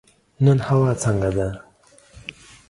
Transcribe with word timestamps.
نن 0.43 0.57
هوا 0.67 0.91
څنګه 1.03 1.29
ده؟ 1.37 1.47